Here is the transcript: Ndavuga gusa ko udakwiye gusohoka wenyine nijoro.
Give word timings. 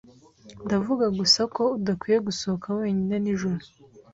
Ndavuga 0.65 1.05
gusa 1.19 1.41
ko 1.55 1.63
udakwiye 1.77 2.17
gusohoka 2.27 2.67
wenyine 2.79 3.15
nijoro. 3.23 3.63